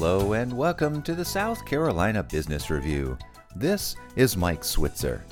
Hello 0.00 0.32
and 0.32 0.50
welcome 0.50 1.02
to 1.02 1.14
the 1.14 1.26
South 1.26 1.66
Carolina 1.66 2.22
Business 2.22 2.70
Review. 2.70 3.18
This 3.54 3.96
is 4.16 4.34
Mike 4.34 4.64
Switzer. 4.64 5.22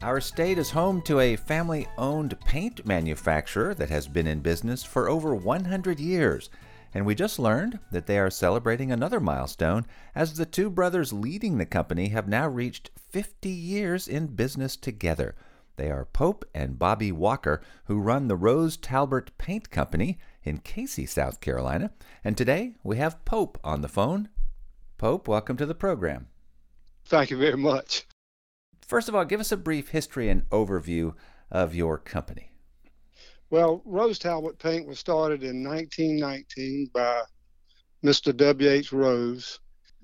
Our 0.00 0.18
state 0.22 0.56
is 0.56 0.70
home 0.70 1.02
to 1.02 1.20
a 1.20 1.36
family 1.36 1.86
owned 1.98 2.40
paint 2.40 2.86
manufacturer 2.86 3.74
that 3.74 3.90
has 3.90 4.08
been 4.08 4.26
in 4.26 4.40
business 4.40 4.82
for 4.82 5.10
over 5.10 5.34
100 5.34 6.00
years. 6.00 6.48
And 6.94 7.04
we 7.04 7.14
just 7.14 7.38
learned 7.38 7.80
that 7.92 8.06
they 8.06 8.18
are 8.18 8.30
celebrating 8.30 8.90
another 8.90 9.20
milestone 9.20 9.84
as 10.14 10.38
the 10.38 10.46
two 10.46 10.70
brothers 10.70 11.12
leading 11.12 11.58
the 11.58 11.66
company 11.66 12.08
have 12.08 12.26
now 12.26 12.48
reached 12.48 12.92
50 13.10 13.50
years 13.50 14.08
in 14.08 14.28
business 14.28 14.74
together. 14.74 15.34
They 15.76 15.90
are 15.90 16.04
Pope 16.04 16.44
and 16.54 16.78
Bobby 16.78 17.12
Walker, 17.12 17.62
who 17.84 17.98
run 18.00 18.28
the 18.28 18.36
Rose 18.36 18.76
Talbert 18.76 19.30
Paint 19.38 19.70
Company 19.70 20.18
in 20.42 20.58
Cayce, 20.58 21.10
South 21.10 21.40
Carolina. 21.40 21.92
And 22.22 22.36
today 22.36 22.74
we 22.82 22.98
have 22.98 23.24
Pope 23.24 23.58
on 23.64 23.80
the 23.80 23.88
phone. 23.88 24.28
Pope, 24.98 25.28
welcome 25.28 25.56
to 25.56 25.66
the 25.66 25.74
program. 25.74 26.28
Thank 27.06 27.30
you 27.30 27.38
very 27.38 27.56
much. 27.56 28.06
First 28.86 29.08
of 29.08 29.14
all, 29.14 29.24
give 29.24 29.40
us 29.40 29.52
a 29.52 29.56
brief 29.56 29.88
history 29.88 30.28
and 30.28 30.48
overview 30.50 31.14
of 31.50 31.74
your 31.74 31.96
company. 31.96 32.50
Well, 33.50 33.82
Rose 33.84 34.18
Talbert 34.18 34.58
Paint 34.58 34.86
was 34.86 34.98
started 34.98 35.42
in 35.42 35.64
1919 35.64 36.90
by 36.92 37.22
Mr. 38.04 38.36
W.H. 38.36 38.92
Rose. 38.92 39.58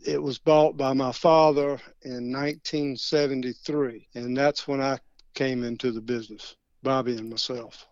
It 0.04 0.22
was 0.22 0.38
bought 0.38 0.76
by 0.76 0.92
my 0.92 1.12
father 1.12 1.80
in 2.02 2.32
1973, 2.32 4.08
and 4.14 4.36
that's 4.36 4.66
when 4.66 4.80
I 4.80 4.98
came 5.36 5.62
into 5.62 5.92
the 5.92 6.00
business, 6.00 6.56
Bobby 6.82 7.16
and 7.16 7.30
myself. 7.30 7.86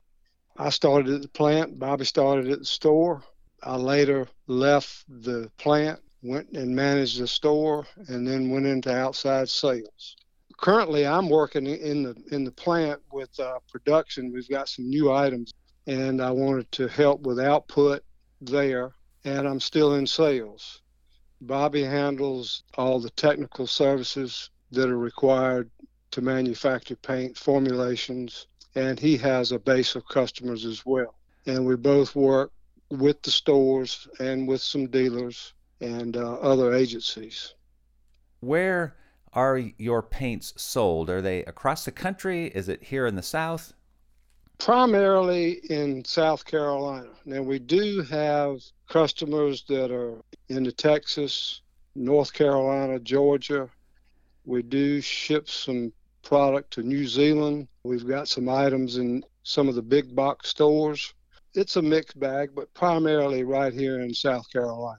I 0.57 0.71
started 0.71 1.15
at 1.15 1.23
the 1.23 1.29
plant, 1.29 1.79
Bobby 1.79 2.05
started 2.05 2.51
at 2.51 2.59
the 2.59 2.65
store. 2.65 3.23
I 3.63 3.77
later 3.77 4.27
left 4.47 5.05
the 5.09 5.51
plant, 5.59 6.01
went 6.23 6.51
and 6.53 6.75
managed 6.75 7.21
the 7.21 7.29
store, 7.29 7.87
and 8.09 8.27
then 8.27 8.51
went 8.51 8.67
into 8.67 8.93
outside 8.93 9.49
sales. 9.49 10.17
Currently, 10.59 11.07
I'm 11.07 11.29
working 11.29 11.67
in 11.67 12.03
the 12.03 12.15
in 12.31 12.45
the 12.45 12.53
plant 12.53 13.01
with 13.13 13.39
uh, 13.39 13.59
production. 13.71 14.33
We've 14.33 14.49
got 14.49 14.69
some 14.69 14.89
new 14.89 15.13
items, 15.13 15.53
and 15.87 16.23
I 16.23 16.31
wanted 16.31 16.71
to 16.73 16.89
help 16.89 17.23
with 17.23 17.39
output 17.39 18.03
there. 18.41 18.93
And 19.25 19.49
I'm 19.49 19.61
still 19.61 19.95
in 19.95 20.07
sales. 20.07 20.83
Bobby 21.41 21.83
handles 21.83 22.63
all 22.77 23.01
the 23.01 23.11
technical 23.11 23.67
services 23.67 24.51
that 24.71 24.89
are 24.89 24.99
required 24.99 25.71
to 26.15 26.21
manufacture 26.21 26.95
paint 26.95 27.37
formulations, 27.37 28.47
and 28.77 29.01
he 29.01 29.17
has 29.17 29.51
a 29.51 29.59
base 29.59 29.97
of 29.97 30.07
customers 30.07 30.65
as 30.65 30.87
well. 30.87 31.17
And 31.47 31.67
we 31.67 31.75
both 31.75 32.15
work 32.15 32.53
with 32.89 33.21
the 33.23 33.33
stores 33.33 34.07
and 34.21 34.47
with 34.47 34.61
some 34.61 34.87
dealers 34.87 35.55
and 35.81 36.17
uh, 36.17 36.35
other 36.35 36.73
agencies. 36.73 37.55
Where 38.39 38.95
are 39.33 39.59
your 39.59 40.03
paints 40.03 40.55
sold? 40.57 41.11
Are 41.11 41.21
they 41.21 41.41
across 41.47 41.85
the 41.85 41.91
country? 41.91 42.47
Is 42.47 42.69
it 42.69 42.85
here 42.85 43.09
in 43.09 43.17
the 43.17 43.23
South? 43.23 43.75
Primarily 44.59 45.63
in 45.69 46.05
South 46.05 46.45
Carolina. 46.45 47.11
Now, 47.25 47.43
we 47.43 47.59
do 47.59 48.03
have 48.03 48.63
customers 48.89 49.65
that 49.69 49.91
are 49.91 50.23
into 50.49 50.71
Texas, 50.71 51.63
North 51.97 52.33
Carolina, 52.33 53.01
Georgia. 53.01 53.69
We 54.45 54.63
do 54.63 55.01
ship 55.01 55.51
some 55.51 55.93
product 56.25 56.73
to 56.73 56.83
New 56.83 57.07
Zealand. 57.07 57.69
We've 57.85 58.07
got 58.07 58.29
some 58.29 58.49
items 58.49 58.97
in 58.97 59.25
some 59.43 59.69
of 59.69 59.75
the 59.75 59.83
big 59.83 60.15
box 60.15 60.49
stores. 60.49 61.15
It's 61.55 61.77
a 61.77 61.83
mixed 61.83 62.19
bag, 62.19 62.51
but 62.55 62.73
primarily 62.75 63.45
right 63.45 63.73
here 63.73 64.01
in 64.01 64.13
South 64.13 64.51
Carolina. 64.51 64.99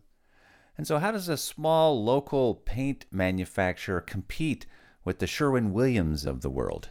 And 0.77 0.85
so, 0.85 0.99
how 0.99 1.11
does 1.11 1.29
a 1.29 1.37
small 1.37 2.03
local 2.03 2.55
paint 2.55 3.05
manufacturer 3.11 4.01
compete 4.01 4.65
with 5.03 5.19
the 5.19 5.27
Sherwin 5.27 5.73
Williams 5.73 6.25
of 6.25 6.41
the 6.41 6.49
world? 6.49 6.89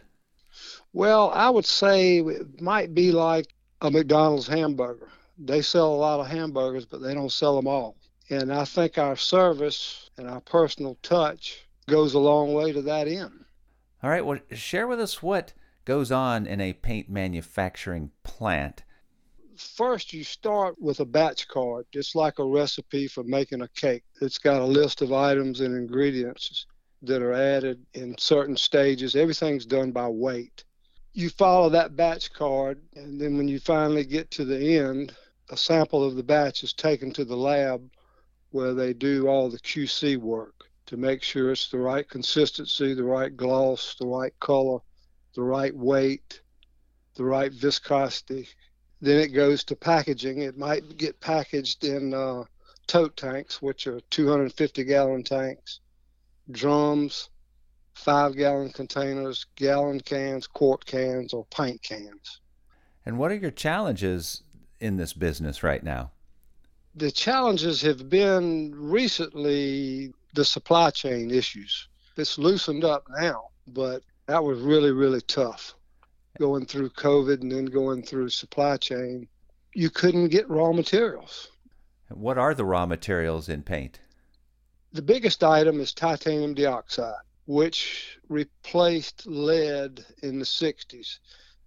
Well, 0.93 1.31
I 1.31 1.49
would 1.49 1.65
say 1.65 2.19
it 2.19 2.61
might 2.61 2.93
be 2.93 3.11
like 3.11 3.53
a 3.81 3.91
McDonald's 3.91 4.47
hamburger. 4.47 5.09
They 5.37 5.61
sell 5.61 5.93
a 5.93 5.95
lot 5.95 6.19
of 6.19 6.27
hamburgers, 6.27 6.85
but 6.85 7.01
they 7.01 7.13
don't 7.13 7.31
sell 7.31 7.55
them 7.55 7.67
all. 7.67 7.95
And 8.29 8.51
I 8.51 8.65
think 8.65 8.97
our 8.97 9.15
service 9.15 10.09
and 10.17 10.27
our 10.27 10.41
personal 10.41 10.97
touch 11.03 11.67
goes 11.87 12.13
a 12.13 12.19
long 12.19 12.53
way 12.53 12.71
to 12.71 12.81
that 12.83 13.07
end. 13.07 13.44
All 14.05 14.11
right, 14.11 14.23
well, 14.23 14.37
share 14.51 14.87
with 14.87 15.01
us 15.01 15.23
what 15.23 15.53
goes 15.83 16.11
on 16.11 16.45
in 16.45 16.61
a 16.61 16.73
paint 16.73 17.09
manufacturing 17.09 18.11
plant. 18.21 18.83
First, 19.57 20.13
you 20.13 20.23
start 20.23 20.79
with 20.79 20.99
a 20.99 21.05
batch 21.05 21.47
card, 21.47 21.87
just 21.91 22.15
like 22.15 22.37
a 22.37 22.45
recipe 22.45 23.07
for 23.07 23.23
making 23.23 23.63
a 23.63 23.67
cake. 23.69 24.03
It's 24.21 24.37
got 24.37 24.61
a 24.61 24.65
list 24.65 25.01
of 25.01 25.11
items 25.11 25.59
and 25.59 25.75
ingredients 25.75 26.67
that 27.01 27.23
are 27.23 27.33
added 27.33 27.83
in 27.95 28.15
certain 28.19 28.55
stages. 28.55 29.15
Everything's 29.15 29.65
done 29.65 29.91
by 29.91 30.07
weight. 30.07 30.63
You 31.13 31.31
follow 31.31 31.69
that 31.69 31.95
batch 31.95 32.31
card, 32.31 32.83
and 32.95 33.19
then 33.19 33.39
when 33.39 33.47
you 33.47 33.59
finally 33.59 34.05
get 34.05 34.29
to 34.31 34.45
the 34.45 34.77
end, 34.77 35.15
a 35.49 35.57
sample 35.57 36.03
of 36.03 36.15
the 36.15 36.21
batch 36.21 36.61
is 36.61 36.73
taken 36.73 37.11
to 37.13 37.25
the 37.25 37.37
lab 37.37 37.89
where 38.51 38.75
they 38.75 38.93
do 38.93 39.27
all 39.27 39.49
the 39.49 39.57
QC 39.61 40.17
work 40.17 40.64
to 40.87 40.97
make 40.97 41.23
sure 41.23 41.51
it's 41.51 41.69
the 41.69 41.77
right 41.77 42.07
consistency, 42.07 42.93
the 42.93 43.03
right 43.03 43.35
gloss, 43.35 43.95
the 43.99 44.05
right 44.05 44.33
color, 44.39 44.79
the 45.35 45.41
right 45.41 45.75
weight, 45.75 46.41
the 47.15 47.23
right 47.23 47.51
viscosity. 47.51 48.47
Then 49.01 49.19
it 49.19 49.29
goes 49.29 49.63
to 49.65 49.75
packaging. 49.75 50.41
It 50.41 50.57
might 50.57 50.97
get 50.97 51.19
packaged 51.19 51.83
in 51.83 52.13
uh, 52.13 52.43
tote 52.87 53.17
tanks, 53.17 53.61
which 53.61 53.87
are 53.87 53.99
250 54.09 54.83
gallon 54.83 55.23
tanks, 55.23 55.79
drums, 56.51 57.29
five 57.93 58.35
gallon 58.35 58.71
containers, 58.71 59.45
gallon 59.55 59.99
cans, 59.99 60.47
quart 60.47 60.85
cans, 60.85 61.33
or 61.33 61.45
pint 61.45 61.81
cans. 61.81 62.41
And 63.05 63.17
what 63.17 63.31
are 63.31 63.35
your 63.35 63.51
challenges 63.51 64.43
in 64.79 64.97
this 64.97 65.13
business 65.13 65.63
right 65.63 65.83
now? 65.83 66.11
The 66.95 67.11
challenges 67.11 67.81
have 67.81 68.09
been 68.09 68.73
recently 68.75 70.13
the 70.35 70.45
supply 70.45 70.89
chain 70.89 71.31
issues. 71.31 71.87
It's 72.17 72.37
loosened 72.37 72.83
up 72.83 73.07
now, 73.09 73.49
but 73.67 74.03
that 74.27 74.43
was 74.43 74.59
really, 74.59 74.91
really 74.91 75.21
tough 75.21 75.73
going 76.37 76.65
through 76.65 76.89
COVID 76.89 77.41
and 77.41 77.51
then 77.51 77.65
going 77.65 78.03
through 78.03 78.29
supply 78.29 78.77
chain. 78.77 79.27
You 79.73 79.89
couldn't 79.89 80.29
get 80.29 80.49
raw 80.49 80.73
materials. 80.73 81.49
What 82.09 82.37
are 82.37 82.53
the 82.53 82.65
raw 82.65 82.85
materials 82.85 83.49
in 83.49 83.63
paint? 83.63 83.99
The 84.91 85.01
biggest 85.01 85.43
item 85.43 85.79
is 85.79 85.93
titanium 85.93 86.53
dioxide, 86.53 87.23
which 87.45 88.17
replaced 88.29 89.25
lead 89.25 90.05
in 90.21 90.39
the 90.39 90.45
60s. 90.45 91.19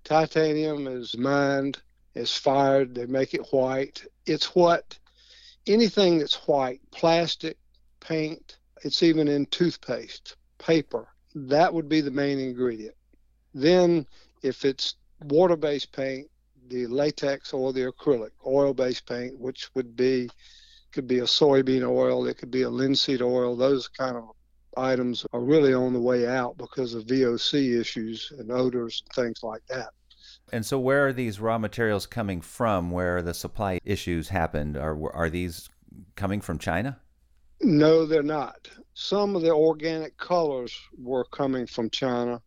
Titanium 0.04 0.86
is 0.86 1.16
mined, 1.16 1.80
is 2.14 2.36
fired, 2.36 2.94
they 2.94 3.06
make 3.06 3.34
it 3.34 3.52
white. 3.52 4.04
It's 4.26 4.54
what 4.54 4.98
anything 5.66 6.18
that's 6.18 6.46
white, 6.46 6.80
plastic, 6.90 7.58
paint, 8.00 8.57
it's 8.82 9.02
even 9.02 9.28
in 9.28 9.46
toothpaste, 9.46 10.36
paper. 10.58 11.08
That 11.34 11.72
would 11.72 11.88
be 11.88 12.00
the 12.00 12.10
main 12.10 12.38
ingredient. 12.38 12.94
Then, 13.54 14.06
if 14.42 14.64
it's 14.64 14.96
water 15.22 15.56
based 15.56 15.92
paint, 15.92 16.28
the 16.68 16.86
latex 16.86 17.52
or 17.52 17.72
the 17.72 17.90
acrylic, 17.90 18.30
oil 18.46 18.74
based 18.74 19.06
paint, 19.06 19.38
which 19.38 19.70
would 19.74 19.96
be 19.96 20.30
could 20.92 21.06
be 21.06 21.18
a 21.18 21.24
soybean 21.24 21.86
oil, 21.86 22.26
it 22.26 22.38
could 22.38 22.50
be 22.50 22.62
a 22.62 22.70
linseed 22.70 23.20
oil, 23.20 23.54
those 23.54 23.88
kind 23.88 24.16
of 24.16 24.30
items 24.76 25.26
are 25.32 25.40
really 25.40 25.74
on 25.74 25.92
the 25.92 26.00
way 26.00 26.26
out 26.26 26.56
because 26.56 26.94
of 26.94 27.04
VOC 27.04 27.78
issues 27.78 28.32
and 28.38 28.50
odors 28.50 29.02
and 29.04 29.24
things 29.24 29.42
like 29.42 29.66
that. 29.66 29.88
And 30.52 30.64
so, 30.64 30.78
where 30.78 31.06
are 31.06 31.12
these 31.12 31.40
raw 31.40 31.58
materials 31.58 32.06
coming 32.06 32.40
from? 32.40 32.90
Where 32.90 33.20
the 33.20 33.34
supply 33.34 33.81
issues 33.84 34.28
happened? 34.28 34.76
Are 34.76 35.12
are 35.12 35.28
these 35.28 35.69
coming 36.16 36.40
from 36.40 36.58
China? 36.58 36.98
No, 37.69 38.06
they're 38.06 38.23
not. 38.23 38.67
Some 38.94 39.37
of 39.37 39.43
the 39.43 39.50
organic 39.50 40.17
colors 40.17 40.75
were 40.97 41.26
coming 41.26 41.67
from 41.67 41.91
China. 41.91 42.41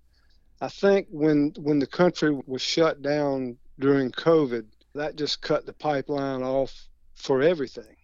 I 0.60 0.68
think 0.68 1.10
when 1.12 1.54
when 1.60 1.78
the 1.78 1.86
country 1.86 2.36
was 2.48 2.64
shut 2.64 3.04
down 3.04 3.60
during 3.78 4.10
COVID, 4.14 4.66
that 4.96 5.18
just 5.18 5.44
cut 5.44 5.68
the 5.68 5.74
pipeline 5.74 6.42
off 6.42 6.74
for 7.14 7.44
everything. 7.44 7.96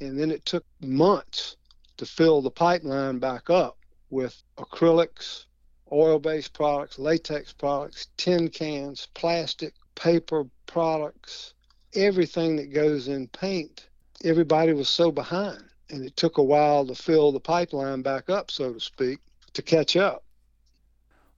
And 0.00 0.18
then 0.18 0.32
it 0.32 0.44
took 0.44 0.64
months 0.80 1.56
to 1.98 2.04
fill 2.04 2.42
the 2.42 2.50
pipeline 2.50 3.20
back 3.20 3.48
up 3.48 3.78
with 4.10 4.42
acrylics, 4.58 5.44
oil-based 5.92 6.52
products, 6.52 6.98
latex 6.98 7.52
products, 7.52 8.08
tin 8.16 8.48
cans, 8.48 9.06
plastic, 9.14 9.72
paper 9.94 10.46
products, 10.66 11.54
everything 11.94 12.56
that 12.56 12.74
goes 12.74 13.06
in 13.06 13.28
paint. 13.28 13.88
Everybody 14.24 14.72
was 14.72 14.88
so 14.88 15.12
behind 15.12 15.62
and 15.90 16.04
it 16.04 16.16
took 16.16 16.38
a 16.38 16.42
while 16.42 16.86
to 16.86 16.94
fill 16.94 17.32
the 17.32 17.40
pipeline 17.40 18.02
back 18.02 18.30
up, 18.30 18.50
so 18.50 18.72
to 18.72 18.80
speak, 18.80 19.18
to 19.52 19.62
catch 19.62 19.96
up. 19.96 20.24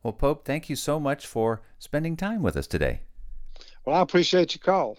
Well, 0.03 0.13
Pope, 0.13 0.45
thank 0.45 0.71
you 0.71 0.77
so 0.77 1.01
much 1.01 1.27
for 1.27 1.63
spending 1.79 2.17
time 2.17 2.43
with 2.43 2.57
us 2.57 2.67
today. 2.67 3.01
Well, 3.85 3.97
I 3.97 4.03
appreciate 4.03 4.55
your 4.55 4.63
call. 4.63 4.99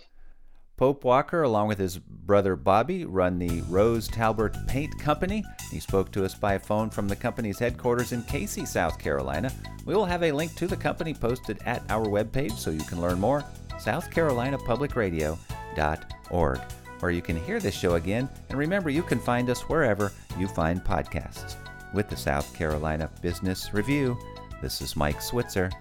Pope 0.77 1.03
Walker, 1.03 1.43
along 1.43 1.67
with 1.67 1.77
his 1.77 1.97
brother 1.97 2.55
Bobby, 2.55 3.03
run 3.03 3.37
the 3.37 3.61
Rose 3.63 4.07
Talbert 4.07 4.55
Paint 4.65 4.97
Company. 4.97 5.43
He 5.69 5.81
spoke 5.81 6.09
to 6.13 6.23
us 6.23 6.35
by 6.35 6.57
phone 6.57 6.89
from 6.89 7.09
the 7.09 7.17
company's 7.17 7.59
headquarters 7.59 8.13
in 8.13 8.23
Cayce, 8.23 8.65
South 8.65 8.97
Carolina. 8.97 9.51
We 9.85 9.93
will 9.93 10.05
have 10.05 10.23
a 10.23 10.31
link 10.31 10.55
to 10.55 10.67
the 10.67 10.77
company 10.77 11.13
posted 11.13 11.59
at 11.65 11.83
our 11.89 12.05
webpage 12.05 12.53
so 12.53 12.71
you 12.71 12.83
can 12.83 13.01
learn 13.01 13.19
more 13.19 13.43
southcarolinapublicradio.org, 13.79 16.61
where 17.01 17.11
you 17.11 17.21
can 17.21 17.35
hear 17.35 17.59
this 17.59 17.75
show 17.75 17.95
again. 17.95 18.29
And 18.49 18.57
remember, 18.57 18.89
you 18.89 19.03
can 19.03 19.19
find 19.19 19.49
us 19.49 19.61
wherever 19.61 20.11
you 20.37 20.47
find 20.47 20.83
podcasts. 20.83 21.55
With 21.93 22.09
the 22.09 22.17
South 22.17 22.53
Carolina 22.53 23.09
Business 23.21 23.73
Review, 23.73 24.17
this 24.61 24.81
is 24.81 24.95
Mike 24.95 25.21
Switzer. 25.21 25.71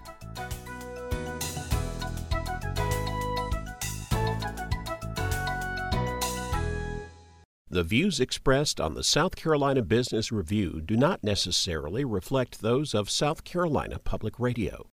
The 7.71 7.83
views 7.83 8.19
expressed 8.19 8.81
on 8.81 8.95
the 8.95 9.03
South 9.03 9.35
Carolina 9.35 9.83
Business 9.83 10.31
Review 10.31 10.81
do 10.83 10.97
not 10.97 11.23
necessarily 11.23 12.03
reflect 12.03 12.61
those 12.61 12.95
of 12.95 13.11
South 13.11 13.43
Carolina 13.43 13.99
Public 13.99 14.39
Radio. 14.39 14.87